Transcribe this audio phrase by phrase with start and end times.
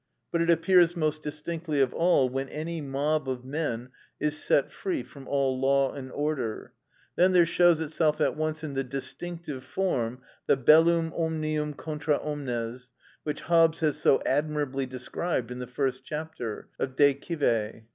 [0.31, 3.89] But it appears most distinctly of all when any mob of men
[4.19, 6.73] is set free from all law and order;
[7.15, 12.89] then there shows itself at once in the distinctest form the bellum omnium contra omnes,
[13.21, 17.83] which Hobbes has so admirably described in the first chapter De Cive.